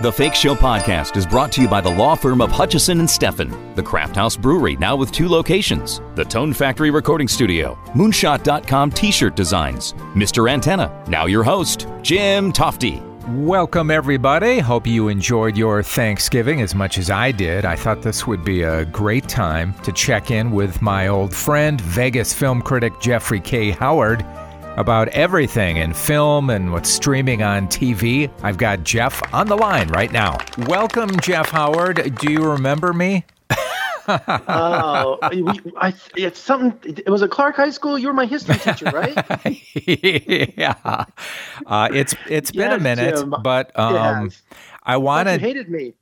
[0.00, 3.08] The Fake Show podcast is brought to you by the law firm of Hutchison and
[3.08, 8.90] Steffen, the Craft House Brewery, now with two locations, the Tone Factory Recording Studio, Moonshot.com
[8.90, 10.50] t shirt designs, Mr.
[10.50, 10.90] Antenna.
[11.06, 13.00] Now, your host, Jim Tofte.
[13.28, 14.58] Welcome, everybody.
[14.58, 17.64] Hope you enjoyed your Thanksgiving as much as I did.
[17.64, 21.80] I thought this would be a great time to check in with my old friend,
[21.80, 23.70] Vegas film critic Jeffrey K.
[23.70, 24.26] Howard
[24.76, 28.30] about everything in film and what's streaming on TV.
[28.42, 30.38] I've got Jeff on the line right now.
[30.66, 32.16] Welcome, Jeff Howard.
[32.16, 33.24] Do you remember me?
[34.06, 36.98] oh, I, it's something.
[37.06, 37.98] It was at Clark High School.
[37.98, 39.16] You were my history teacher, right?
[40.58, 41.04] yeah.
[41.66, 43.34] Uh, it's it's been yes, a minute, Jim.
[43.42, 44.30] but um,
[44.82, 45.40] I wanted.
[45.40, 45.94] You hated me.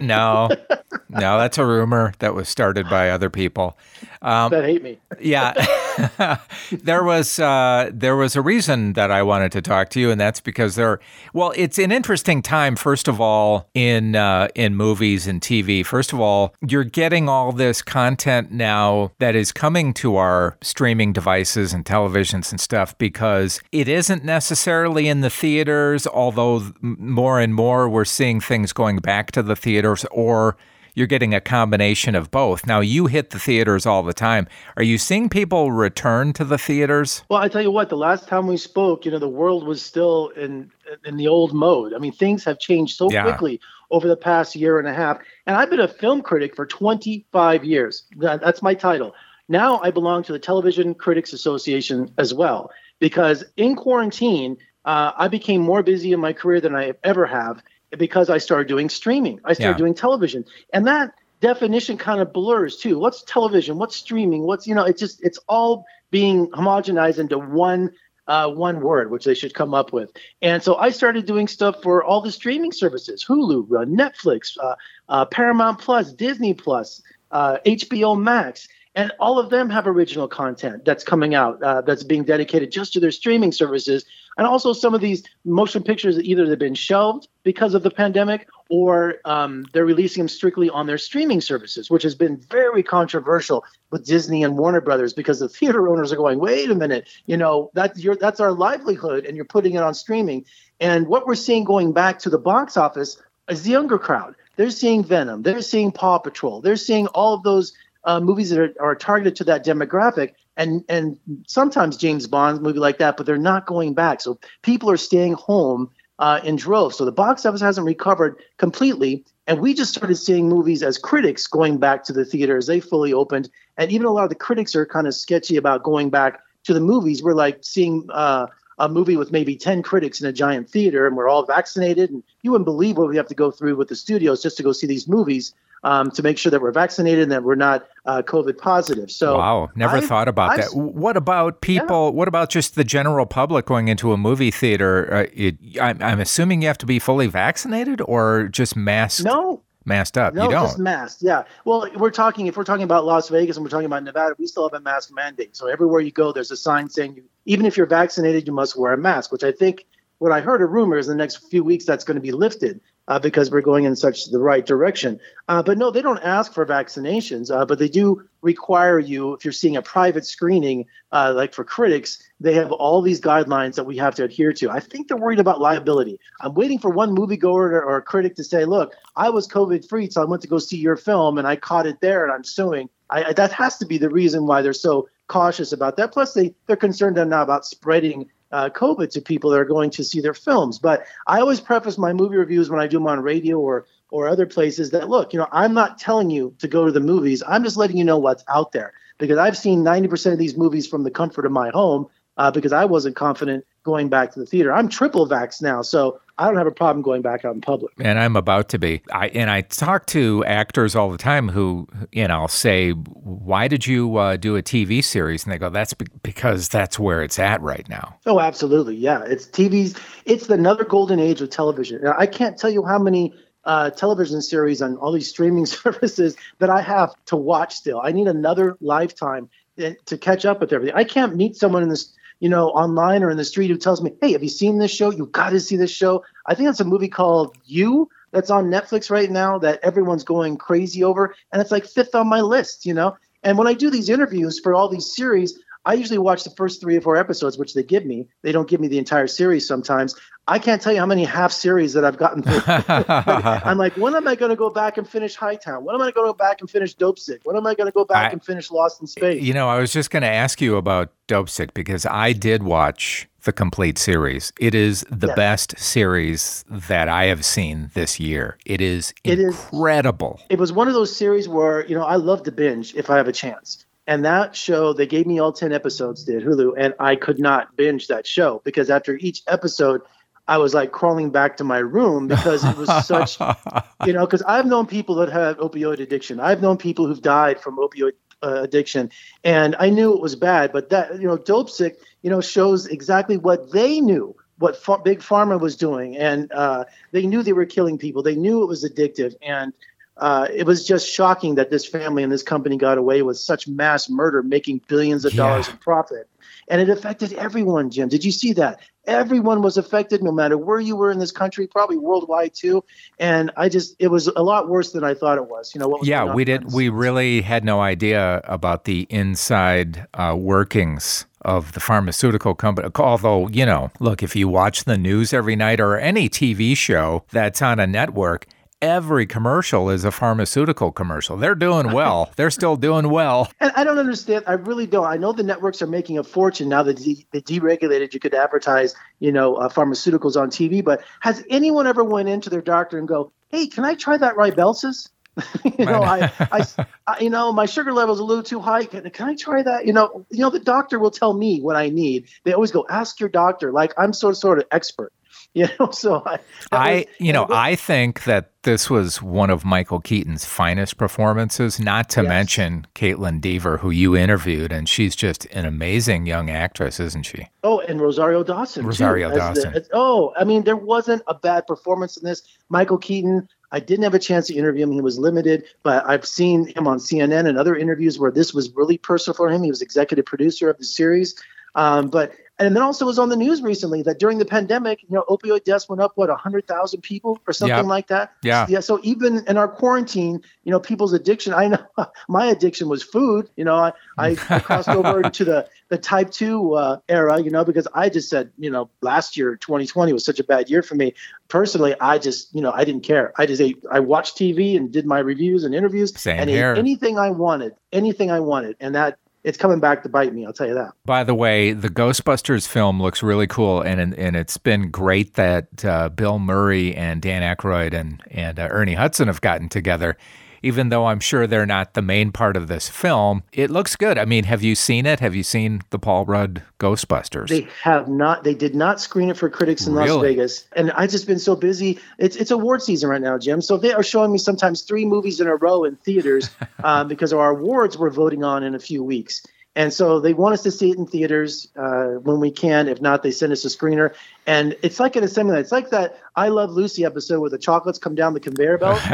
[0.00, 0.48] no,
[1.12, 3.78] no, that's a rumor that was started by other people.
[4.20, 4.98] Um, that hate me.
[5.20, 6.38] yeah,
[6.72, 10.20] there was uh, there was a reason that I wanted to talk to you, and
[10.20, 11.00] that's because there.
[11.32, 12.76] Well, it's an interesting time.
[12.76, 15.84] First of all, in uh, in movies and TV.
[15.84, 21.12] First of all, you're getting all this content now that is coming to our streaming
[21.12, 26.06] devices and televisions and stuff because it isn't necessarily in the theaters.
[26.06, 30.56] Although more and more we're seeing seeing things going back to the theaters or
[30.94, 32.66] you're getting a combination of both.
[32.66, 34.46] Now, you hit the theaters all the time.
[34.76, 37.24] Are you seeing people return to the theaters?
[37.28, 39.82] Well, I tell you what, the last time we spoke, you know, the world was
[39.82, 40.70] still in
[41.04, 41.94] in the old mode.
[41.94, 43.22] I mean, things have changed so yeah.
[43.22, 45.18] quickly over the past year and a half.
[45.46, 48.04] And I've been a film critic for 25 years.
[48.16, 49.14] That's my title.
[49.48, 52.70] Now I belong to the Television Critics Association as well,
[53.00, 57.62] because in quarantine, uh, I became more busy in my career than I ever have
[57.98, 59.40] because I started doing streaming.
[59.44, 59.78] I started yeah.
[59.78, 60.44] doing television.
[60.72, 62.98] And that definition kind of blurs too.
[62.98, 63.78] What's television?
[63.78, 64.42] What's streaming?
[64.42, 67.90] What's, you know, it's just, it's all being homogenized into one
[68.28, 70.10] uh, one word, which they should come up with.
[70.40, 74.76] And so I started doing stuff for all the streaming services: Hulu, uh, Netflix, uh,
[75.08, 80.84] uh Paramount Plus, Disney Plus, HBO uh, Max, and all of them have original content
[80.84, 84.04] that's coming out uh, that's being dedicated just to their streaming services.
[84.38, 88.48] And also some of these motion pictures either they've been shelved because of the pandemic
[88.70, 93.62] or um, they're releasing them strictly on their streaming services which has been very controversial
[93.90, 97.36] with disney and warner brothers because the theater owners are going wait a minute you
[97.36, 100.44] know your that's our livelihood and you're putting it on streaming.
[100.80, 104.34] And what we're seeing going back to the box office is the younger crowd.
[104.56, 105.42] They're seeing venom.
[105.42, 106.60] They're seeing paw patrol.
[106.60, 107.72] They're seeing all of those
[108.04, 112.78] uh, movies that are, are targeted to that demographic and and sometimes James Bond's movie
[112.78, 114.20] like that, but they're not going back.
[114.20, 116.96] So people are staying home uh, in droves.
[116.96, 121.46] So the box office hasn't recovered completely, and we just started seeing movies as critics
[121.46, 122.66] going back to the theaters.
[122.66, 125.82] They fully opened, and even a lot of the critics are kind of sketchy about
[125.82, 127.22] going back to the movies.
[127.22, 128.08] We're like seeing.
[128.12, 128.46] Uh,
[128.78, 132.22] a movie with maybe 10 critics in a giant theater and we're all vaccinated and
[132.40, 134.72] you wouldn't believe what we have to go through with the studios just to go
[134.72, 135.54] see these movies
[135.84, 139.10] um, to make sure that we're vaccinated and that we're not uh, COVID positive.
[139.10, 140.76] So wow, never I've, thought about I've, that.
[140.76, 142.06] What about people?
[142.06, 142.12] Yeah.
[142.12, 145.12] What about just the general public going into a movie theater?
[145.12, 149.24] Uh, it, I'm, I'm, assuming you have to be fully vaccinated or just masked.
[149.24, 149.62] No.
[149.84, 150.66] Masked up, no, you don't.
[150.66, 151.22] just masked.
[151.24, 151.42] Yeah.
[151.64, 152.46] Well, we're talking.
[152.46, 154.80] If we're talking about Las Vegas and we're talking about Nevada, we still have a
[154.80, 155.56] mask mandate.
[155.56, 158.78] So everywhere you go, there's a sign saying, you, even if you're vaccinated, you must
[158.78, 159.32] wear a mask.
[159.32, 159.84] Which I think,
[160.18, 162.30] what I heard a rumor is in the next few weeks that's going to be
[162.30, 165.18] lifted uh, because we're going in such the right direction.
[165.48, 169.44] Uh, but no, they don't ask for vaccinations, uh, but they do require you, if
[169.44, 173.84] you're seeing a private screening, uh, like for critics, they have all these guidelines that
[173.84, 174.70] we have to adhere to.
[174.70, 176.18] I think they're worried about liability.
[176.40, 179.88] I'm waiting for one moviegoer or, or a critic to say, look, I was COVID
[179.88, 182.32] free, so I went to go see your film and I caught it there and
[182.32, 182.88] I'm suing.
[183.10, 186.12] I, that has to be the reason why they're so cautious about that.
[186.12, 190.04] Plus, they, they're concerned now about spreading uh, COVID to people that are going to
[190.04, 190.78] see their films.
[190.78, 194.28] But I always preface my movie reviews when I do them on radio or or
[194.28, 197.42] other places that look, you know, I'm not telling you to go to the movies.
[197.48, 200.86] I'm just letting you know what's out there because I've seen 90% of these movies
[200.86, 204.46] from the comfort of my home uh, because I wasn't confident going back to the
[204.46, 204.72] theater.
[204.72, 207.92] I'm triple vax now, so I don't have a problem going back out in public.
[207.98, 209.02] And I'm about to be.
[209.12, 213.86] I and I talk to actors all the time who, you know, say, "Why did
[213.86, 217.38] you uh, do a TV series?" And they go, "That's be- because that's where it's
[217.38, 219.22] at right now." Oh, absolutely, yeah.
[219.26, 219.94] It's TV's.
[220.24, 222.02] It's another golden age of television.
[222.02, 226.36] Now, I can't tell you how many uh, television series on all these streaming services
[226.58, 228.00] that I have to watch still.
[228.02, 230.96] I need another lifetime eh, to catch up with everything.
[230.96, 234.02] I can't meet someone in this you know, online or in the street who tells
[234.02, 235.10] me, "Hey, have you seen this show?
[235.10, 238.64] You got to see this show." I think it's a movie called You that's on
[238.64, 242.84] Netflix right now that everyone's going crazy over, and it's like fifth on my list,
[242.84, 243.16] you know.
[243.44, 246.80] And when I do these interviews for all these series, I usually watch the first
[246.80, 248.28] three or four episodes, which they give me.
[248.42, 250.14] They don't give me the entire series sometimes.
[250.48, 252.62] I can't tell you how many half series that I've gotten through.
[252.66, 255.84] I'm like, when am I going to go back and finish Hightown?
[255.84, 257.40] When am I going to go back and finish Dopesick?
[257.44, 259.42] When am I going to go back I, and finish Lost in Space?
[259.42, 263.28] You know, I was just going to ask you about Dopesick because I did watch
[263.44, 264.52] the complete series.
[264.58, 265.36] It is the yes.
[265.36, 268.58] best series that I have seen this year.
[268.66, 270.38] It is it incredible.
[270.40, 273.10] Is, it was one of those series where, you know, I love to binge if
[273.10, 273.84] I have a chance.
[274.06, 277.76] And that show, they gave me all 10 episodes, did Hulu, and I could not
[277.76, 280.02] binge that show because after each episode,
[280.48, 283.38] I was like crawling back to my room because it was such,
[284.06, 286.40] you know, because I've known people that have opioid addiction.
[286.40, 288.12] I've known people who've died from opioid
[288.42, 289.10] uh, addiction,
[289.44, 290.72] and I knew it was bad.
[290.72, 295.60] But that, you know, Dopesick, you know, shows exactly what they knew, what big pharma
[295.60, 298.24] was doing, and uh, they knew they were killing people.
[298.24, 299.72] They knew it was addictive, and
[300.18, 303.66] uh, it was just shocking that this family and this company got away with such
[303.66, 305.38] mass murder, making billions of yeah.
[305.38, 306.28] dollars in profit.
[306.68, 308.08] And it affected everyone, Jim.
[308.08, 308.80] Did you see that?
[309.06, 312.84] Everyone was affected, no matter where you were in this country, probably worldwide too.
[313.18, 315.74] And I just, it was a lot worse than I thought it was.
[315.74, 316.06] You know what?
[316.06, 316.72] yeah, we did.
[316.72, 322.88] We really had no idea about the inside uh, workings of the pharmaceutical company.
[322.94, 327.24] Although, you know, look, if you watch the news every night or any TV show
[327.32, 328.46] that's on a network,
[328.82, 331.36] every commercial is a pharmaceutical commercial.
[331.36, 332.30] They're doing well.
[332.36, 333.50] They're still doing well.
[333.60, 334.44] And I don't understand.
[334.46, 335.06] I really don't.
[335.06, 338.12] I know the networks are making a fortune now that de- they deregulated.
[338.12, 340.84] You could advertise, you know, uh, pharmaceuticals on TV.
[340.84, 344.34] But has anyone ever went into their doctor and go, "Hey, can I try that
[344.34, 345.08] Rybelsus?"
[345.78, 346.66] you know, I, I,
[347.06, 348.84] I, you know, my sugar level is a little too high.
[348.84, 349.86] Can, can I try that?
[349.86, 352.26] You know, you know, the doctor will tell me what I need.
[352.44, 353.72] They always go, ask your doctor.
[353.72, 355.12] Like I'm sort of, sort of expert.
[355.54, 356.38] You know, so I,
[356.72, 361.78] I was, you know, I think that this was one of Michael Keaton's finest performances.
[361.78, 362.28] Not to yes.
[362.28, 367.48] mention Kaitlyn Dever, who you interviewed, and she's just an amazing young actress, isn't she?
[367.64, 368.86] Oh, and Rosario Dawson.
[368.86, 369.72] Rosario too, Dawson.
[369.74, 372.42] The, oh, I mean, there wasn't a bad performance in this.
[372.70, 373.46] Michael Keaton.
[373.72, 374.92] I didn't have a chance to interview him.
[374.92, 378.70] He was limited, but I've seen him on CNN and other interviews where this was
[378.74, 379.62] really personal for him.
[379.62, 381.34] He was executive producer of the series.
[381.74, 382.32] Um, but
[382.66, 385.64] and then also was on the news recently that during the pandemic, you know, opioid
[385.64, 388.32] deaths went up what hundred thousand people or something like that.
[388.42, 388.80] Yeah, yeah.
[388.80, 391.54] So even in our quarantine, you know, people's addiction.
[391.54, 391.84] I know
[392.28, 393.50] my addiction was food.
[393.56, 397.40] You know, I I, crossed over to the the type two uh, era.
[397.40, 400.70] You know, because I just said, you know, last year 2020 was such a bad
[400.70, 401.14] year for me
[401.48, 401.94] personally.
[402.00, 403.32] I just, you know, I didn't care.
[403.36, 403.82] I just ate.
[403.90, 406.74] I watched TV and did my reviews and interviews Same and here.
[406.74, 410.46] anything I wanted, anything I wanted, and that it's coming back to bite me.
[410.46, 410.92] I'll tell you that.
[411.04, 415.84] By the way, the Ghostbusters film looks really cool, and and it's been great that
[415.84, 420.16] uh, Bill Murray and Dan Aykroyd and and uh, Ernie Hudson have gotten together
[420.62, 424.18] even though I'm sure they're not the main part of this film, it looks good.
[424.18, 425.20] I mean, have you seen it?
[425.20, 427.48] Have you seen the Paul Rudd Ghostbusters?
[427.48, 428.44] They have not.
[428.44, 430.10] They did not screen it for critics in really?
[430.10, 430.68] Las Vegas.
[430.74, 431.98] And I've just been so busy.
[432.18, 433.60] It's it's award season right now, Jim.
[433.60, 436.50] So they are showing me sometimes three movies in a row in theaters
[436.84, 439.42] um, because our awards we're voting on in a few weeks.
[439.74, 442.88] And so they want us to see it in theaters uh, when we can.
[442.88, 444.14] If not, they send us a screener.
[444.46, 445.58] And it's like an assembly.
[445.58, 449.00] It's like that I Love Lucy episode where the chocolates come down the conveyor belt.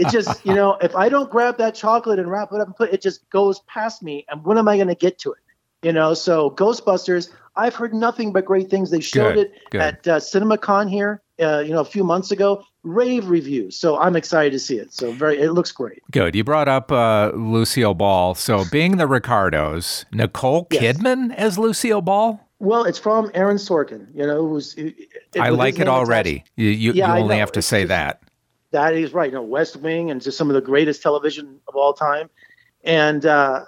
[0.00, 2.76] it just, you know, if I don't grab that chocolate and wrap it up and
[2.76, 4.24] put it, just goes past me.
[4.28, 5.38] And when am I going to get to it?
[5.82, 8.90] You know, so Ghostbusters, I've heard nothing but great things.
[8.90, 9.80] They showed good, it good.
[9.82, 13.76] at uh, CinemaCon here, uh, you know, a few months ago rave reviews.
[13.76, 14.92] So I'm excited to see it.
[14.92, 16.02] So very, it looks great.
[16.12, 16.34] Good.
[16.34, 18.34] You brought up uh, Lucille Ball.
[18.34, 20.96] So being the Ricardos, Nicole yes.
[20.96, 22.40] Kidman as Lucille Ball.
[22.58, 24.06] Well, it's from Aaron Sorkin.
[24.14, 24.74] You know, who's.
[24.74, 24.94] It,
[25.38, 26.44] I like it already.
[26.56, 28.22] You, you, yeah, you only have to say that.
[28.70, 29.30] That is right.
[29.30, 32.30] You know, West Wing and just some of the greatest television of all time.
[32.84, 33.64] And uh,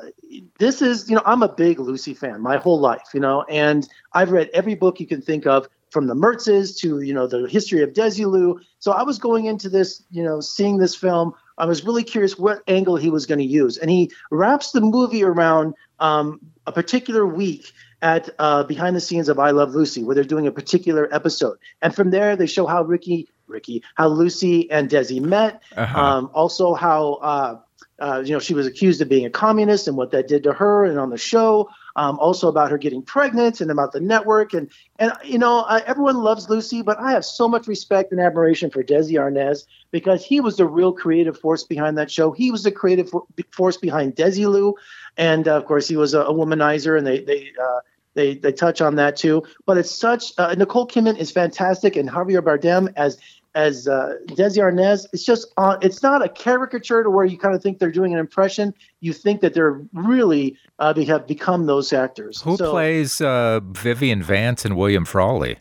[0.58, 3.88] this is, you know, I'm a big Lucy fan my whole life, you know, and
[4.12, 7.48] I've read every book you can think of from the Mertzes to you know the
[7.48, 8.60] history of Desilu.
[8.78, 11.32] So I was going into this, you know, seeing this film.
[11.56, 14.80] I was really curious what angle he was going to use, and he wraps the
[14.80, 20.04] movie around um, a particular week at uh, behind the scenes of I Love Lucy,
[20.04, 24.08] where they're doing a particular episode, and from there they show how Ricky, Ricky, how
[24.08, 26.00] Lucy and Desi met, uh-huh.
[26.00, 27.14] um, also how.
[27.14, 27.60] Uh,
[28.00, 30.52] uh, you know, she was accused of being a communist and what that did to
[30.52, 31.68] her and on the show
[31.98, 34.54] um, also about her getting pregnant and about the network.
[34.54, 38.20] And, and you know, uh, everyone loves Lucy, but I have so much respect and
[38.20, 42.30] admiration for Desi Arnaz because he was the real creative force behind that show.
[42.32, 43.10] He was the creative
[43.52, 44.74] force behind Desi Desilu.
[45.16, 47.80] And uh, of course, he was a, a womanizer, and they, they, uh,
[48.14, 49.42] they, they touch on that too.
[49.66, 53.18] But it's such, uh, Nicole Kidman is fantastic, and Javier Bardem as
[53.58, 55.06] as uh, Desi Arnaz.
[55.12, 55.78] It's just on.
[55.82, 58.72] It's not a caricature to where you kind of think they're doing an impression.
[59.00, 62.40] You think that they're really uh, they have become those actors.
[62.42, 65.58] Who so, plays uh, Vivian Vance and William Frawley?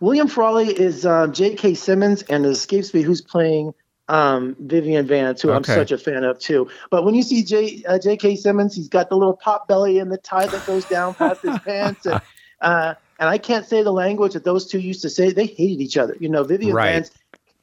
[0.00, 1.74] William Frawley is um, J.K.
[1.74, 3.74] Simmons, and it escapes me who's playing
[4.08, 5.56] um, Vivian Vance, who okay.
[5.56, 6.68] I'm such a fan of too.
[6.90, 8.36] But when you see J, uh, J.K.
[8.36, 11.58] Simmons, he's got the little pot belly and the tie that goes down past his
[11.60, 12.06] pants.
[12.06, 12.20] And,
[12.60, 15.32] uh, and I can't say the language that those two used to say.
[15.32, 16.16] They hated each other.
[16.20, 16.92] You know, Vivian right.
[16.92, 17.10] Vance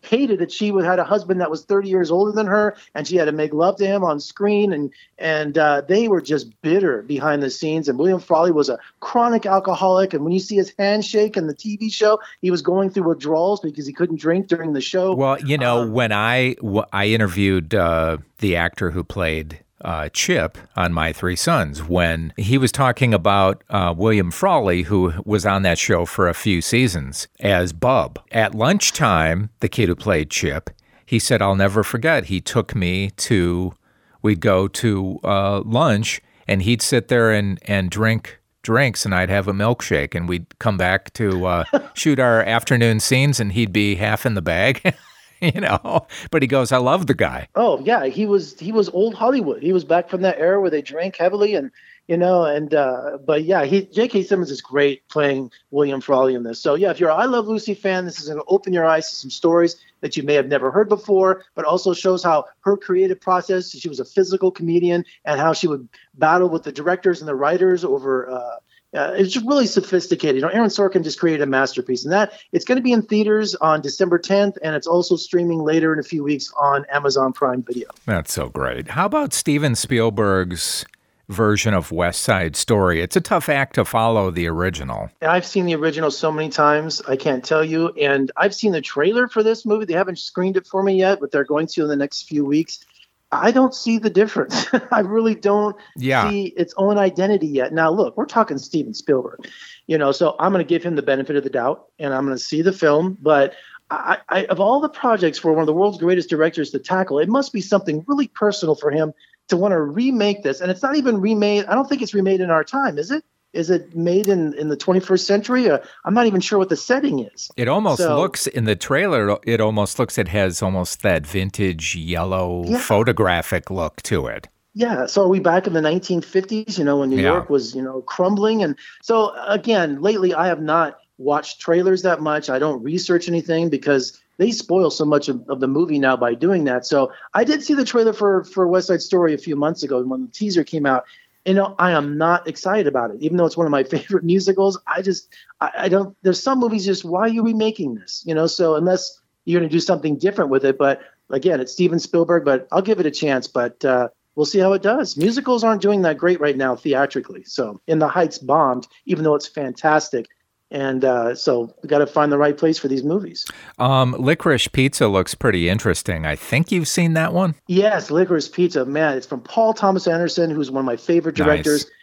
[0.01, 3.15] hated that she had a husband that was 30 years older than her and she
[3.15, 7.03] had to make love to him on screen and and uh, they were just bitter
[7.03, 10.74] behind the scenes and william frawley was a chronic alcoholic and when you see his
[10.77, 14.74] handshake in the tv show he was going through withdrawals because he couldn't drink during
[14.74, 16.55] the show well you know um, when i
[16.91, 22.58] i interviewed uh, the actor who played uh, Chip on My Three Sons when he
[22.58, 27.28] was talking about uh, William Frawley, who was on that show for a few seasons,
[27.40, 28.20] as Bub.
[28.32, 30.70] At lunchtime, the kid who played Chip,
[31.06, 33.74] he said, I'll never forget, he took me to,
[34.22, 39.30] we'd go to uh, lunch and he'd sit there and, and drink drinks and I'd
[39.30, 43.74] have a milkshake and we'd come back to uh, shoot our afternoon scenes and he'd
[43.74, 44.96] be half in the bag.
[45.55, 46.07] you know.
[46.29, 47.48] But he goes, I love the guy.
[47.55, 49.63] Oh yeah, he was he was old Hollywood.
[49.63, 51.71] He was back from that era where they drank heavily and
[52.07, 54.24] you know, and uh, but yeah, he J.K.
[54.24, 56.60] Simmons is great playing William Frawley in this.
[56.60, 58.86] So yeah, if you're a I Love Lucy fan, this is going to open your
[58.86, 62.45] eyes to some stories that you may have never heard before, but also shows how
[62.62, 63.71] her creative process.
[63.71, 67.36] She was a physical comedian, and how she would battle with the directors and the
[67.36, 68.29] writers over.
[68.29, 68.55] Uh,
[68.93, 70.36] uh, it's just really sophisticated.
[70.36, 73.01] You know, Aaron Sorkin just created a masterpiece, and that it's going to be in
[73.01, 77.31] theaters on December 10th, and it's also streaming later in a few weeks on Amazon
[77.31, 77.89] Prime Video.
[78.05, 78.89] That's so great.
[78.89, 80.86] How about Steven Spielberg's
[81.29, 83.01] version of West Side Story?
[83.01, 85.10] It's a tough act to follow the original.
[85.21, 87.89] I've seen the original so many times, I can't tell you.
[87.93, 89.86] And I've seen the trailer for this movie.
[89.86, 92.43] They haven't screened it for me yet, but they're going to in the next few
[92.43, 92.86] weeks.
[93.32, 94.68] I don't see the difference.
[94.92, 96.30] I really don't yeah.
[96.30, 97.74] see its own identity yet.
[97.74, 99.48] Now, look, we're talking Steven Spielberg,
[99.88, 102.26] you know, so I'm going to give him the benefit of the doubt and I'm
[102.26, 103.18] going to see the film.
[103.22, 103.54] But
[103.90, 107.20] I, I, of all the projects for one of the world's greatest directors to tackle,
[107.20, 109.14] it must be something really personal for him
[109.48, 110.62] to want to remake this.
[110.62, 111.66] And it's not even remade.
[111.66, 113.24] I don't think it's remade in our time, is it?
[113.53, 115.70] Is it made in, in the 21st century?
[115.70, 117.51] Uh, I'm not even sure what the setting is.
[117.58, 119.38] It almost so, looks in the trailer.
[119.43, 120.17] It almost looks.
[120.17, 122.77] It has almost that vintage yellow yeah.
[122.77, 124.48] photographic look to it.
[124.74, 125.05] Yeah.
[125.05, 126.77] So are we back in the 1950s?
[126.77, 127.34] You know, when New yeah.
[127.34, 132.22] York was you know crumbling, and so again, lately I have not watched trailers that
[132.22, 132.50] much.
[132.50, 136.34] I don't research anything because they spoil so much of, of, the movie now by
[136.34, 136.84] doing that.
[136.84, 140.01] So I did see the trailer for for West Side Story a few months ago
[140.03, 141.03] when the teaser came out,
[141.45, 144.24] you know, I am not excited about it, even though it's one of my favorite
[144.24, 144.79] musicals.
[144.88, 146.15] I just, I, I don't.
[146.21, 148.24] There's some movies just why are you remaking this?
[148.25, 151.71] You know, so unless you're going to do something different with it, but again, it's
[151.71, 153.48] Steven Spielberg, but I'll give it a chance.
[153.48, 155.17] But uh, we'll see how it does.
[155.17, 157.43] Musicals aren't doing that great right now theatrically.
[157.45, 160.27] So, In the Heights bombed, even though it's fantastic
[160.72, 163.46] and uh, so we got to find the right place for these movies.
[163.78, 166.25] Um, Licorice Pizza looks pretty interesting.
[166.25, 167.56] I think you've seen that one.
[167.68, 168.86] Yes, Licorice Pizza.
[168.86, 171.86] Man, it's from Paul Thomas Anderson, who's one of my favorite directors.
[171.86, 171.94] Nice.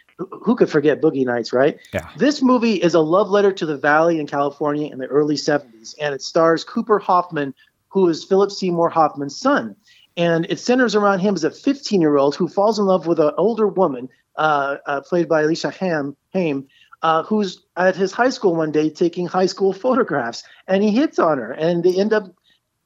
[0.43, 1.79] Who could forget Boogie Nights, right?
[1.93, 2.09] Yeah.
[2.17, 5.95] This movie is a love letter to the Valley in California in the early 70s,
[6.01, 7.53] and it stars Cooper Hoffman,
[7.87, 9.77] who is Philip Seymour Hoffman's son.
[10.17, 13.21] And it centers around him as a 15 year old who falls in love with
[13.21, 16.67] an older woman, uh, uh, played by Alicia Ham, Haim,
[17.01, 21.19] uh, who's at his high school one day taking high school photographs, and he hits
[21.19, 22.33] on her, and they end up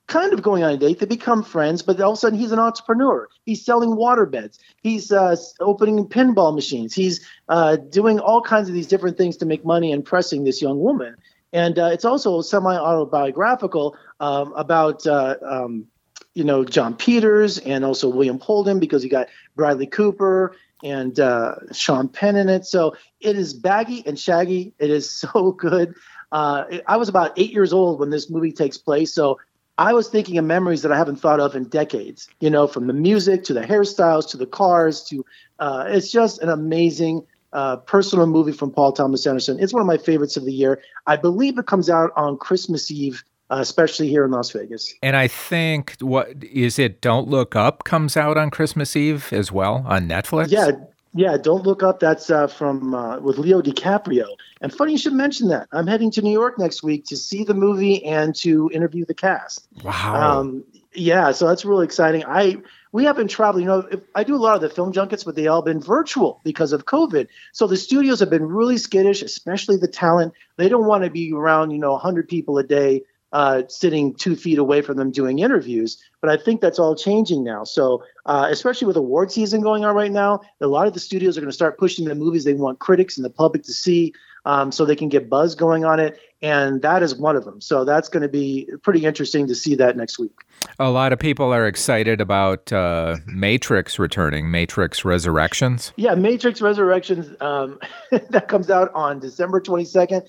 [0.08, 1.00] kind of going on a date.
[1.00, 3.28] They become friends, but all of a sudden he's an entrepreneur.
[3.46, 4.60] He's selling water beds.
[4.82, 6.94] He's uh, opening pinball machines.
[6.94, 10.62] He's uh, doing all kinds of these different things to make money, and pressing this
[10.62, 11.16] young woman.
[11.52, 15.06] And uh, it's also semi autobiographical um, about.
[15.08, 15.88] Uh, um,
[16.36, 21.56] you know Jon Peters and also William Holden because you got Bradley Cooper and uh,
[21.72, 22.66] Sean Penn in it.
[22.66, 24.74] So it is baggy and shaggy.
[24.78, 25.96] It is so good.
[26.32, 29.40] Uh, I was about eight years old when this movie takes place, so
[29.78, 32.28] I was thinking of memories that I haven't thought of in decades.
[32.40, 35.26] You know, from the music to the hairstyles to the cars to
[35.60, 37.26] uh, it's just an amazing.
[37.56, 39.60] Uh, personal movie from Paul Thomas Anderson.
[39.60, 40.82] It's one of my favorites of the year.
[41.06, 44.94] I believe it comes out on Christmas Eve uh, especially here in Las Vegas.
[45.04, 47.02] And I think what is it?
[47.02, 50.50] Don't Look Up comes out on Christmas Eve as well on Netflix.
[50.50, 50.72] Yeah,
[51.14, 51.38] yeah.
[51.38, 52.00] Don't Look Up.
[52.00, 54.26] That's uh, from uh, with Leo DiCaprio.
[54.62, 55.68] And funny you should mention that.
[55.72, 59.14] I'm heading to New York next week to see the movie and to interview the
[59.14, 59.68] cast.
[59.84, 60.40] Wow.
[60.40, 60.64] Um,
[60.96, 62.24] yeah, so that's really exciting.
[62.26, 62.58] I
[62.92, 63.66] we have been traveling.
[63.66, 66.40] You know, I do a lot of the film junkets, but they all been virtual
[66.44, 67.28] because of COVID.
[67.52, 70.34] So the studios have been really skittish, especially the talent.
[70.58, 73.04] They don't want to be around, you know, 100 people a day
[73.34, 76.02] uh, sitting two feet away from them doing interviews.
[76.22, 77.64] But I think that's all changing now.
[77.64, 81.38] So, uh, especially with award season going on right now, a lot of the studios
[81.38, 84.14] are going to start pushing the movies they want critics and the public to see
[84.46, 86.20] um, so they can get buzz going on it.
[86.42, 87.62] And that is one of them.
[87.62, 90.34] So that's going to be pretty interesting to see that next week.
[90.78, 95.94] A lot of people are excited about uh, Matrix returning, Matrix Resurrections.
[95.96, 97.80] Yeah, Matrix Resurrections um,
[98.30, 100.28] that comes out on December 22nd.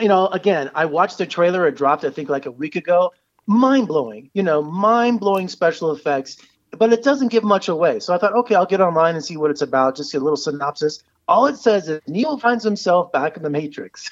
[0.00, 1.66] You know, again, I watched the trailer.
[1.66, 3.12] It dropped, I think, like a week ago.
[3.46, 6.36] Mind blowing, you know, mind blowing special effects,
[6.78, 7.98] but it doesn't give much away.
[8.00, 10.24] So I thought, okay, I'll get online and see what it's about, just get a
[10.24, 11.02] little synopsis.
[11.26, 14.10] All it says is Neo finds himself back in the Matrix.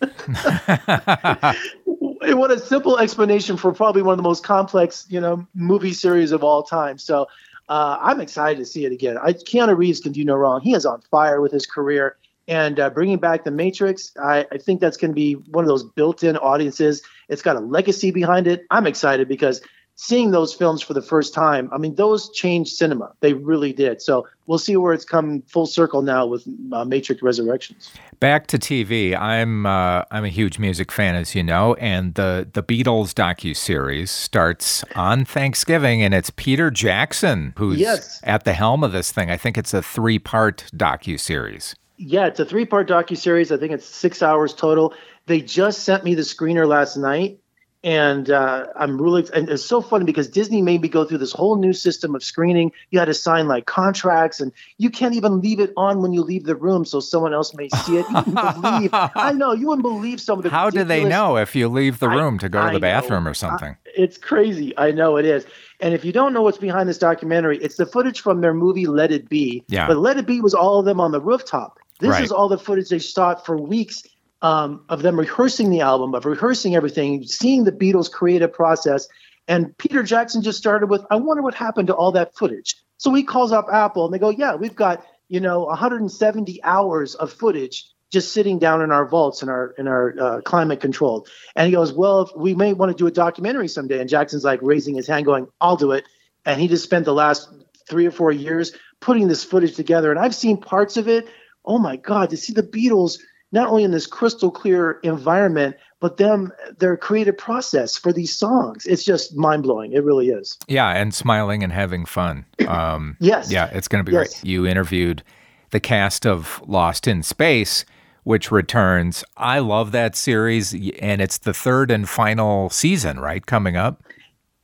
[2.20, 6.32] what a simple explanation for probably one of the most complex, you know, movie series
[6.32, 6.98] of all time.
[6.98, 7.26] So
[7.68, 9.18] uh, I'm excited to see it again.
[9.18, 10.60] I, Keanu Reeves can do no wrong.
[10.60, 12.16] He is on fire with his career,
[12.48, 15.68] and uh, bringing back the Matrix, I, I think that's going to be one of
[15.68, 17.02] those built-in audiences.
[17.28, 18.64] It's got a legacy behind it.
[18.70, 19.60] I'm excited because
[19.96, 23.12] seeing those films for the first time, I mean, those changed cinema.
[23.20, 24.00] They really did.
[24.00, 27.92] So we'll see where it's come full circle now with uh, Matrix Resurrections.
[28.18, 29.14] Back to TV.
[29.14, 33.54] I'm uh, I'm a huge music fan, as you know, and the the Beatles docu
[33.54, 38.20] series starts on Thanksgiving, and it's Peter Jackson who's yes.
[38.24, 39.30] at the helm of this thing.
[39.30, 41.74] I think it's a three part docu series.
[41.98, 43.52] Yeah, it's a three part docu series.
[43.52, 44.94] I think it's six hours total.
[45.26, 47.38] They just sent me the screener last night
[47.84, 51.32] and uh, I'm really and it's so funny because Disney made me go through this
[51.32, 52.72] whole new system of screening.
[52.90, 56.22] You had to sign like contracts, and you can't even leave it on when you
[56.22, 58.06] leave the room, so someone else may see it.
[58.08, 58.90] You wouldn't believe.
[58.92, 60.50] I know you wouldn't believe some of the.
[60.50, 63.24] How do they know if you leave the room I, to go to the bathroom
[63.24, 63.30] know.
[63.30, 63.76] or something?
[63.86, 64.76] I, it's crazy.
[64.76, 65.46] I know it is.
[65.80, 68.86] And if you don't know what's behind this documentary, it's the footage from their movie
[68.86, 69.62] Let It Be.
[69.68, 69.86] Yeah.
[69.86, 71.78] But Let It Be was all of them on the rooftop.
[72.00, 72.24] This right.
[72.24, 74.04] is all the footage they shot for weeks
[74.42, 79.08] um, of them rehearsing the album, of rehearsing everything, seeing the Beatles' creative process.
[79.48, 82.76] And Peter Jackson just started with, I wonder what happened to all that footage.
[82.98, 87.14] So he calls up Apple and they go, Yeah, we've got, you know, 170 hours
[87.14, 91.28] of footage just sitting down in our vaults in our in our uh, climate controlled.
[91.56, 94.00] And he goes, Well, we may want to do a documentary someday.
[94.00, 96.04] And Jackson's like raising his hand, going, I'll do it.
[96.44, 97.48] And he just spent the last
[97.88, 100.10] three or four years putting this footage together.
[100.10, 101.28] And I've seen parts of it.
[101.68, 103.18] Oh my God, to see the Beatles
[103.52, 108.86] not only in this crystal clear environment, but them their creative process for these songs.
[108.86, 109.92] It's just mind blowing.
[109.92, 110.58] It really is.
[110.66, 112.44] Yeah, and smiling and having fun.
[112.68, 113.50] Um, yes.
[113.50, 114.42] Yeah, it's going to be yes.
[114.42, 114.50] great.
[114.50, 115.22] You interviewed
[115.70, 117.86] the cast of Lost in Space,
[118.24, 119.24] which returns.
[119.38, 123.44] I love that series, and it's the third and final season, right?
[123.46, 124.02] Coming up.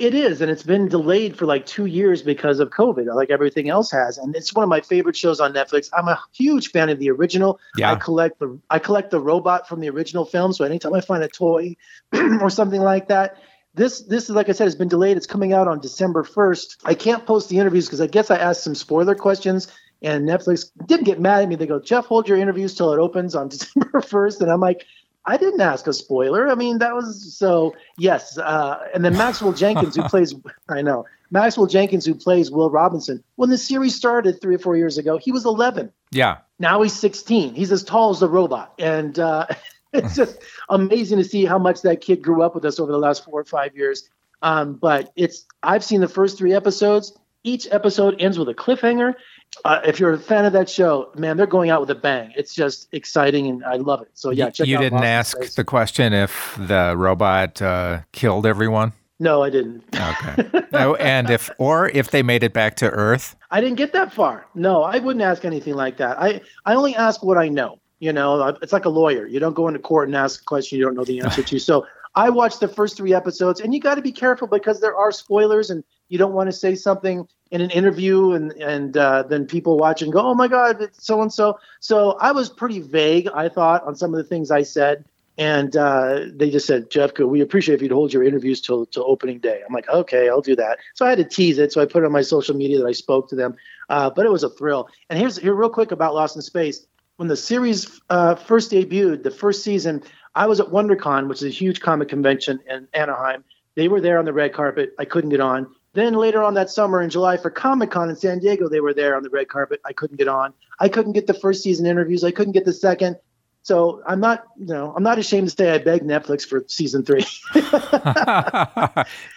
[0.01, 3.69] It is, and it's been delayed for like two years because of COVID, like everything
[3.69, 4.19] else has.
[4.19, 5.89] And it's one of my favorite shows on Netflix.
[5.97, 7.61] I'm a huge fan of the original.
[7.77, 7.93] Yeah.
[7.93, 10.53] I collect the I collect the robot from the original film.
[10.53, 11.77] So anytime I find a toy
[12.13, 13.37] or something like that,
[13.75, 15.17] this this is like I said, has been delayed.
[15.17, 16.79] It's coming out on December 1st.
[16.85, 19.69] I can't post the interviews because I guess I asked some spoiler questions
[20.03, 21.55] and Netflix didn't get mad at me.
[21.55, 24.41] They go, Jeff, hold your interviews till it opens on December 1st.
[24.43, 24.85] And I'm like,
[25.27, 26.49] I didn't ask a spoiler.
[26.51, 28.37] I mean, that was so yes.
[28.37, 30.35] Uh, and then Maxwell Jenkins, who plays,
[30.69, 33.23] I know Maxwell Jenkins, who plays Will Robinson.
[33.37, 35.93] When the series started three or four years ago, he was 11.
[36.11, 36.39] Yeah.
[36.59, 37.55] Now he's 16.
[37.55, 39.47] He's as tall as the robot, and uh,
[39.93, 42.99] it's just amazing to see how much that kid grew up with us over the
[42.99, 44.09] last four or five years.
[44.43, 47.19] Um, but it's I've seen the first three episodes.
[47.43, 49.15] Each episode ends with a cliffhanger,
[49.65, 52.33] uh, if you're a fan of that show, man, they're going out with a bang.
[52.37, 54.09] It's just exciting, and I love it.
[54.15, 55.55] So yeah, check you out didn't Lost ask Space.
[55.55, 58.93] the question if the robot uh, killed everyone.
[59.21, 59.85] No, I didn't.
[59.95, 60.67] Okay.
[60.73, 63.37] no, and if or if they made it back to Earth.
[63.51, 64.47] I didn't get that far.
[64.55, 66.21] No, I wouldn't ask anything like that.
[66.21, 67.79] I I only ask what I know.
[68.01, 69.27] You know, it's like a lawyer.
[69.27, 71.59] You don't go into court and ask a question you don't know the answer to.
[71.59, 74.97] So I watched the first three episodes, and you got to be careful because there
[74.97, 79.25] are spoilers, and you don't want to say something in an interview, and and uh,
[79.25, 82.51] then people watch and go, "Oh my God, it's so and so." So I was
[82.51, 85.05] pretty vague, I thought, on some of the things I said,
[85.39, 89.05] and uh, they just said, "Jeff, we appreciate if you'd hold your interviews till till
[89.07, 91.81] opening day." I'm like, "Okay, I'll do that." So I had to tease it, so
[91.81, 93.57] I put it on my social media that I spoke to them,
[93.89, 94.89] uh, but it was a thrill.
[95.11, 96.87] And here's here real quick about Lost in Space.
[97.17, 100.03] When the series uh, first debuted, the first season,
[100.35, 103.45] I was at WonderCon, which is a huge comic convention in Anaheim.
[103.77, 104.95] They were there on the red carpet.
[104.99, 105.69] I couldn't get on.
[105.93, 108.93] Then later on that summer in July for Comic Con in San Diego, they were
[108.93, 109.81] there on the red carpet.
[109.85, 110.53] I couldn't get on.
[110.81, 112.25] I couldn't get the first season interviews.
[112.25, 113.17] I couldn't get the second.
[113.65, 117.03] So I'm not, you know, I'm not ashamed to say I begged Netflix for season
[117.03, 117.25] three.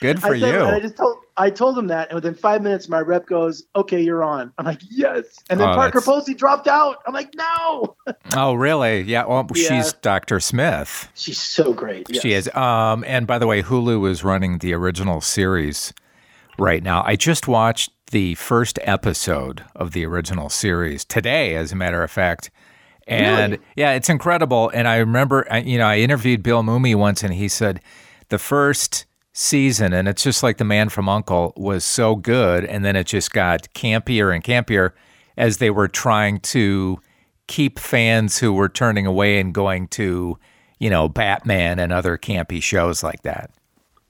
[0.01, 0.63] Good for I you.
[0.65, 4.01] I just told I told him that, and within five minutes, my rep goes, "Okay,
[4.01, 6.05] you're on." I'm like, "Yes," and then oh, Parker that's...
[6.05, 6.97] Posey dropped out.
[7.07, 7.95] I'm like, "No."
[8.35, 9.03] oh, really?
[9.03, 9.25] Yeah.
[9.25, 9.81] Well, yeah.
[9.81, 10.41] she's Dr.
[10.41, 11.09] Smith.
[11.15, 12.07] She's so great.
[12.09, 12.21] Yes.
[12.21, 12.53] She is.
[12.53, 15.93] Um, and by the way, Hulu is running the original series
[16.59, 17.01] right now.
[17.05, 22.11] I just watched the first episode of the original series today, as a matter of
[22.11, 22.51] fact.
[23.07, 23.63] And really?
[23.75, 24.69] yeah, it's incredible.
[24.73, 27.81] And I remember, you know, I interviewed Bill Mumy once, and he said
[28.29, 32.83] the first season, and it's just like The Man from Uncle was so good, and
[32.83, 34.91] then it just got campier and campier
[35.37, 36.99] as they were trying to
[37.47, 40.37] keep fans who were turning away and going to,
[40.79, 43.51] you know, Batman and other campy shows like that.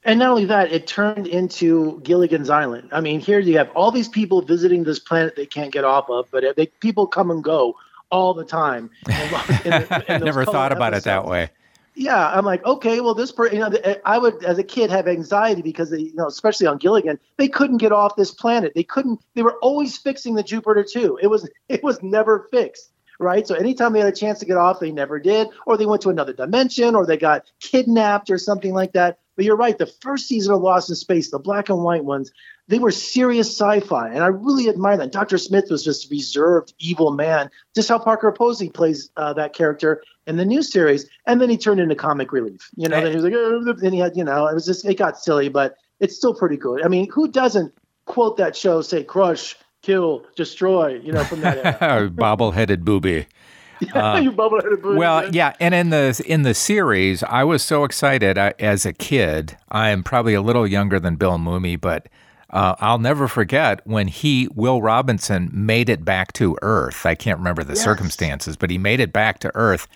[0.04, 2.88] And not only that, it turned into Gilligan's Island.
[2.92, 6.08] I mean, here you have all these people visiting this planet they can't get off
[6.08, 7.76] of, but they, people come and go
[8.10, 8.90] all the time.
[9.64, 10.98] In Never thought about episodes.
[10.98, 11.50] it that way.
[11.94, 13.72] Yeah, I'm like, okay, well, this, per- you know,
[14.04, 17.48] I would, as a kid, have anxiety because, they, you know, especially on Gilligan, they
[17.48, 18.72] couldn't get off this planet.
[18.76, 19.20] They couldn't.
[19.34, 21.18] They were always fixing the Jupiter 2.
[21.20, 23.46] It was, it was never fixed right?
[23.46, 26.02] So anytime they had a chance to get off, they never did, or they went
[26.02, 29.18] to another dimension, or they got kidnapped or something like that.
[29.36, 32.30] But you're right, the first season of Lost in Space, the black and white ones,
[32.68, 35.10] they were serious sci-fi, and I really admire that.
[35.10, 35.38] Dr.
[35.38, 40.36] Smith was just reserved evil man, just how Parker Posey plays uh, that character in
[40.36, 42.68] the new series, and then he turned into comic relief.
[42.76, 44.84] You know, then he was like, oh, then he had, you know, it was just
[44.84, 46.84] it got silly, but it's still pretty good.
[46.84, 47.72] I mean, who doesn't
[48.04, 52.10] quote that show, say crush, kill, destroy, you know, from that era.
[52.14, 53.26] Bobble-headed booby.
[53.94, 54.98] Uh, you bubble-headed booby.
[54.98, 55.32] Well, man.
[55.32, 59.56] yeah, and in the in the series, I was so excited I, as a kid.
[59.68, 62.08] I am probably a little younger than Bill Mumy, but
[62.50, 67.04] uh, I'll never forget when he, Will Robinson, made it back to Earth.
[67.04, 67.84] I can't remember the yes.
[67.84, 69.86] circumstances, but he made it back to Earth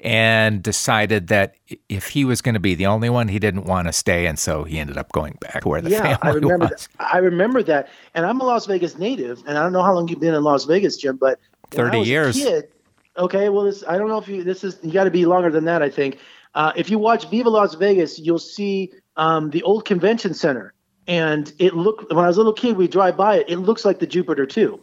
[0.00, 1.54] and decided that
[1.88, 4.36] if he was going to be the only one, he didn't want to stay, and
[4.36, 6.88] so he ended up going back where the yeah, family I remember was.
[6.98, 7.14] That.
[7.14, 10.08] I remember that, and I'm a Las Vegas native, and I don't know how long
[10.08, 11.38] you've been in Las Vegas, Jim, but
[11.70, 12.34] thirty years.
[12.34, 12.68] Kid,
[13.16, 15.50] okay, well, this I don't know if you this is you got to be longer
[15.50, 15.82] than that.
[15.82, 16.18] I think
[16.56, 20.74] uh, if you watch Viva Las Vegas, you'll see um, the old convention center
[21.06, 23.46] and it looked when I was a little kid, we drive by it.
[23.48, 24.80] It looks like the Jupiter 2.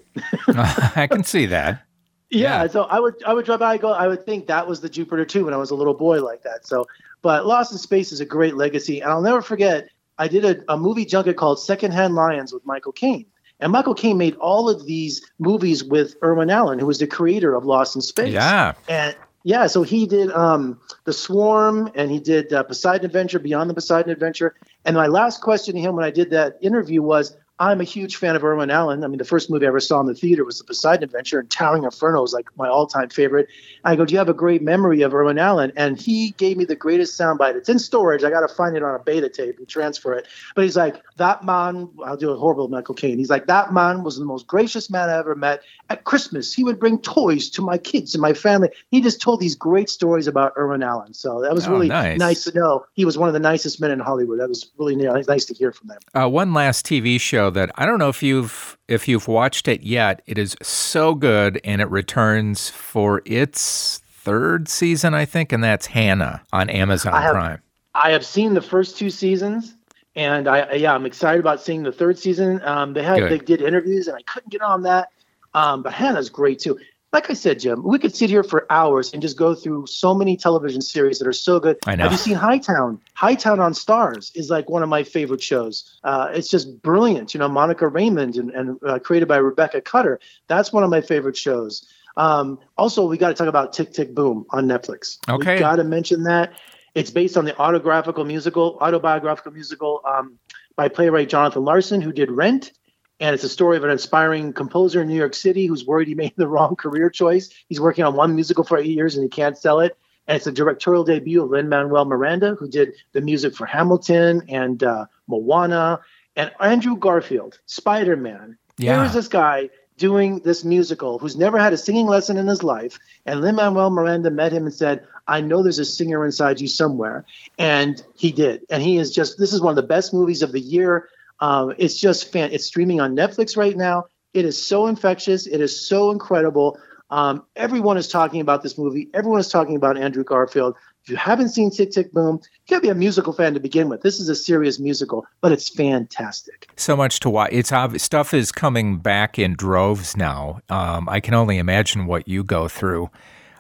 [0.47, 1.83] I can see that.
[2.29, 3.73] Yeah, yeah, so I would I would drive by.
[3.73, 3.91] I go.
[3.91, 6.43] I would think that was the Jupiter 2 when I was a little boy like
[6.43, 6.67] that.
[6.67, 6.85] So,
[7.21, 9.89] but Lost in Space is a great legacy, and I'll never forget.
[10.19, 13.25] I did a, a movie junket called Secondhand Lions with Michael Caine,
[13.59, 17.55] and Michael Caine made all of these movies with Irwin Allen, who was the creator
[17.55, 18.33] of Lost in Space.
[18.33, 23.39] Yeah, and yeah, so he did um, the Swarm, and he did uh, Poseidon Adventure,
[23.39, 24.55] Beyond the Poseidon Adventure.
[24.85, 28.15] And my last question to him when I did that interview was, I'm a huge
[28.15, 29.03] fan of Irwin Allen.
[29.03, 31.39] I mean, the first movie I ever saw in the theater was The Poseidon Adventure,
[31.39, 33.49] and Towering Inferno is like my all-time favorite.
[33.83, 36.63] I go, "Do you have a great memory of Irwin Allen?" And he gave me
[36.63, 37.55] the greatest soundbite.
[37.55, 38.23] It's in storage.
[38.23, 40.25] I got to find it on a beta tape and transfer it.
[40.55, 43.17] But he's like, "That man." I'll do a horrible Michael Caine.
[43.17, 45.61] He's like, "That man was the most gracious man I ever met.
[45.89, 48.69] At Christmas, he would bring toys to my kids and my family.
[48.89, 51.13] He just told these great stories about Irwin Allen.
[51.13, 52.17] So that was oh, really nice.
[52.19, 52.43] nice.
[52.45, 52.85] to know.
[52.93, 54.39] He was one of the nicest men in Hollywood.
[54.39, 55.99] That was really nice to hear from them.
[56.13, 59.81] Uh, one last TV show that I don't know if you've if you've watched it
[59.81, 60.21] yet.
[60.25, 65.87] It is so good, and it returns for its third season, I think, and that's
[65.87, 67.61] Hanna on Amazon I have, Prime.
[67.95, 69.75] I have seen the first two seasons,
[70.15, 72.61] and I yeah, I'm excited about seeing the third season.
[72.63, 73.31] Um, they had good.
[73.31, 75.09] they did interviews, and I couldn't get on that.
[75.53, 76.77] Um, but Hanna's great too
[77.11, 80.13] like I said, Jim, we could sit here for hours and just go through so
[80.13, 81.77] many television series that are so good.
[81.87, 82.03] I know.
[82.03, 83.01] Have you seen Hightown?
[83.15, 85.97] Hightown on Starz is like one of my favorite shows.
[86.03, 87.33] Uh, it's just brilliant.
[87.33, 90.19] You know, Monica Raymund and, and uh, created by Rebecca Cutter.
[90.47, 91.87] That's one of my favorite shows.
[92.15, 95.17] Um, also, we got to talk about Tick Tick Boom on Netflix.
[95.27, 95.57] Okay.
[95.57, 96.53] Got to mention that.
[96.93, 100.37] It's based on the autographical musical, autobiographical musical um,
[100.75, 102.71] by playwright Jonathan Larson, who did Rent
[103.19, 106.15] and it's a story of an inspiring composer in New York City who's worried he
[106.15, 107.49] made the wrong career choice.
[107.67, 109.97] He's working on one musical for eight years and he can't sell it.
[110.27, 114.43] And it's a directorial debut of Lin Manuel Miranda, who did the music for Hamilton
[114.47, 116.01] and uh, Moana,
[116.35, 118.57] and Andrew Garfield, Spider Man.
[118.77, 118.95] Yeah.
[118.95, 122.63] Here is this guy doing this musical who's never had a singing lesson in his
[122.63, 122.97] life.
[123.25, 126.67] And Lin Manuel Miranda met him and said, I know there's a singer inside you
[126.67, 127.25] somewhere.
[127.57, 128.65] And he did.
[128.69, 131.09] And he is just, this is one of the best movies of the year.
[131.41, 132.51] Um, it's just fan.
[132.51, 134.05] It's streaming on Netflix right now.
[134.33, 135.47] It is so infectious.
[135.47, 136.77] It is so incredible.
[137.11, 139.09] Um, everyone is talking about this movie.
[139.13, 140.75] Everyone is talking about Andrew Garfield.
[141.03, 143.89] If you haven't seen Tick Tick Boom, you gotta be a musical fan to begin
[143.89, 144.01] with.
[144.01, 146.69] This is a serious musical, but it's fantastic.
[146.75, 147.49] So much to watch.
[147.51, 150.59] It's obvious stuff is coming back in droves now.
[150.69, 153.09] Um, I can only imagine what you go through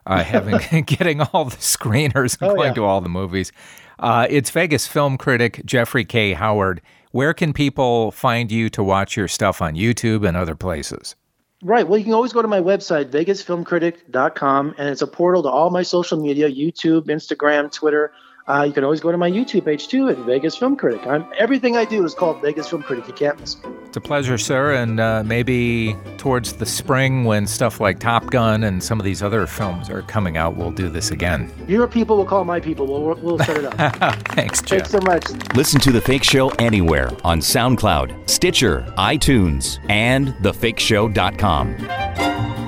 [0.05, 2.73] uh, having getting all the screeners and Oh, going yeah.
[2.75, 3.51] to all the movies.
[3.97, 6.33] Uh, it's Vegas film critic Jeffrey K.
[6.33, 6.81] Howard.
[7.11, 11.15] Where can people find you to watch your stuff on YouTube and other places?
[11.63, 11.87] Right.
[11.87, 15.71] Well, you can always go to my website, vegasfilmcritic.com, and it's a portal to all
[15.71, 18.13] my social media YouTube, Instagram, Twitter.
[18.47, 21.05] Uh, you can always go to my YouTube page too at Vegas Film Critic.
[21.05, 23.07] I'm, everything I do is called Vegas Film Critic.
[23.07, 23.69] You can't miss me.
[23.85, 24.73] It's a pleasure, sir.
[24.73, 29.21] And uh, maybe towards the spring, when stuff like Top Gun and some of these
[29.21, 31.51] other films are coming out, we'll do this again.
[31.67, 32.87] Your people will call my people.
[32.87, 33.73] We'll, we'll set it up.
[34.29, 34.87] Thanks, Jeff.
[34.87, 35.29] Thanks so much.
[35.55, 42.58] Listen to The Fake Show anywhere on SoundCloud, Stitcher, iTunes, and thefakeshow.com.